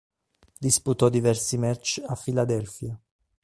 Disputò 0.57 1.09
diversi 1.09 1.59
match 1.59 2.01
a 2.03 2.15
Filadelfia. 2.15 2.99